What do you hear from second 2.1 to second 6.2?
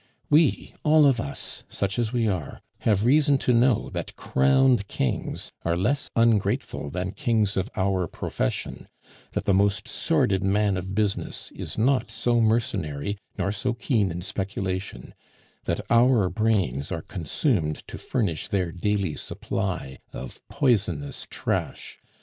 we are, have reason to know that crowned kings are less